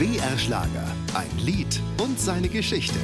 [0.00, 2.98] BR Schlager, ein Lied und seine Geschichte.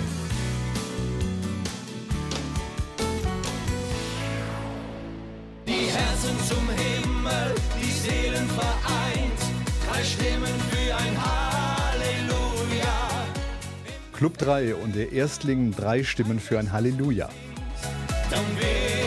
[5.67, 9.43] Die Herzen zum Himmel, die Seelen vereint,
[9.87, 13.27] drei Stimmen für ein Halleluja.
[14.15, 17.29] Club 3 und der Erstling drei Stimmen für ein Halleluja.
[18.31, 19.05] Dann wahr.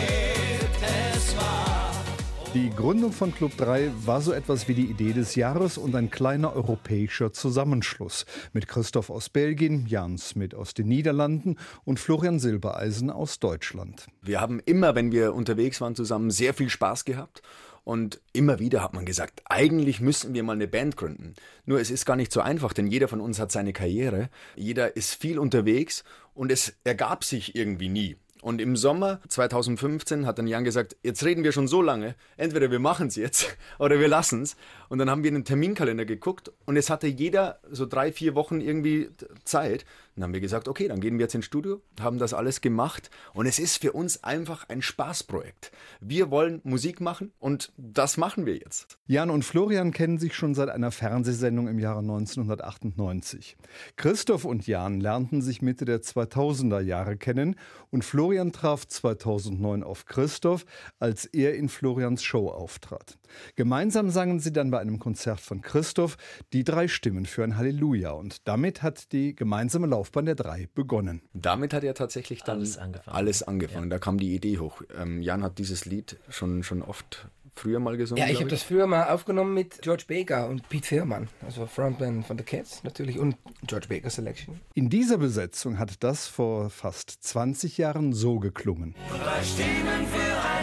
[2.52, 6.10] Die Gründung von Club 3 war so etwas wie die Idee des Jahres und ein
[6.10, 13.08] kleiner europäischer Zusammenschluss mit Christoph aus Belgien, Jan Smith aus den Niederlanden und Florian Silbereisen
[13.08, 14.08] aus Deutschland.
[14.20, 17.40] Wir haben immer, wenn wir unterwegs waren zusammen, sehr viel Spaß gehabt.
[17.84, 21.34] Und immer wieder hat man gesagt, eigentlich müssen wir mal eine Band gründen.
[21.66, 24.96] Nur es ist gar nicht so einfach, denn jeder von uns hat seine Karriere, jeder
[24.96, 26.02] ist viel unterwegs
[26.34, 28.16] und es ergab sich irgendwie nie.
[28.42, 32.70] Und im Sommer 2015 hat dann Jan gesagt, jetzt reden wir schon so lange, entweder
[32.70, 34.56] wir machen es jetzt oder wir lassen es.
[34.88, 38.34] Und dann haben wir in den Terminkalender geguckt und es hatte jeder so drei, vier
[38.34, 39.10] Wochen irgendwie
[39.44, 39.84] Zeit.
[40.14, 43.10] Dann haben wir gesagt, okay, dann gehen wir jetzt ins Studio, haben das alles gemacht
[43.32, 45.72] und es ist für uns einfach ein Spaßprojekt.
[46.00, 48.98] Wir wollen Musik machen und das machen wir jetzt.
[49.06, 53.56] Jan und Florian kennen sich schon seit einer Fernsehsendung im Jahre 1998.
[53.96, 57.56] Christoph und Jan lernten sich Mitte der 2000er Jahre kennen
[57.90, 60.64] und Florian traf 2009 auf Christoph,
[60.98, 63.18] als er in Florians Show auftrat.
[63.56, 66.16] Gemeinsam sangen sie dann bei einem Konzert von Christoph
[66.52, 71.20] die drei Stimmen für ein Halleluja und damit hat die gemeinsame Laufbahn der drei begonnen.
[71.34, 73.16] Damit hat ja tatsächlich dann Alles angefangen.
[73.16, 73.90] Alles angefangen.
[73.90, 74.80] Da kam die Idee hoch.
[74.98, 78.24] Ähm, Jan hat dieses Lied schon, schon oft früher mal gesungen.
[78.24, 82.22] Ja, ich habe das früher mal aufgenommen mit George Baker und Pete Firman, also Frontman
[82.22, 84.58] von The Cats natürlich und George Baker Selection.
[84.72, 88.94] In dieser Besetzung hat das vor fast 20 Jahren so geklungen.
[89.10, 90.59] Drei Stimmen für ein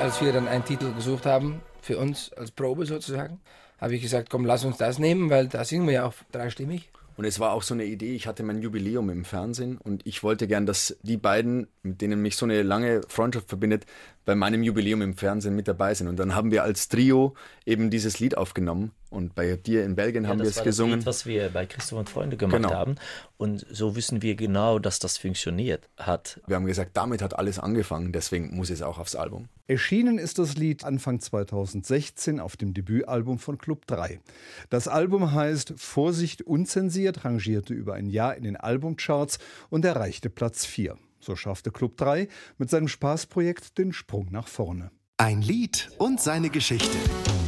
[0.00, 3.40] Als wir dann einen Titel gesucht haben, für uns als Probe sozusagen,
[3.80, 6.90] habe ich gesagt, komm, lass uns das nehmen, weil da singen wir ja auch dreistimmig.
[7.16, 10.22] Und es war auch so eine Idee, ich hatte mein Jubiläum im Fernsehen und ich
[10.22, 13.86] wollte gern, dass die beiden, mit denen mich so eine lange Freundschaft verbindet,
[14.28, 16.06] bei meinem Jubiläum im Fernsehen mit dabei sind.
[16.06, 17.32] Und dann haben wir als Trio
[17.64, 20.64] eben dieses Lied aufgenommen und bei dir in Belgien Ja, haben wir das es war
[20.64, 20.96] gesungen.
[20.96, 22.74] Das Lied, was wir bei Christoph und Freunde gemacht Genau.
[22.74, 22.96] haben.
[23.38, 26.42] Und so wissen wir genau, dass das funktioniert hat.
[26.46, 29.48] wir haben gesagt, damit hat alles angefangen, deswegen muss es auch aufs Album.
[29.66, 34.20] Erschienen ist das Lied Anfang 2016 auf dem Debütalbum von Club 3.
[34.68, 39.38] Das Album heißt Vorsicht unzensiert, rangierte über ein Jahr in den Albumcharts
[39.70, 40.98] und erreichte Platz 4.
[41.20, 44.90] So schaffte Club 3 mit seinem Spaßprojekt den Sprung nach vorne.
[45.16, 46.96] Ein Lied und seine Geschichte.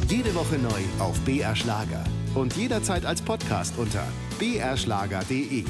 [0.09, 2.03] Jede Woche neu auf BR Schlager
[2.35, 4.05] und jederzeit als Podcast unter
[4.39, 5.63] brschlager.de.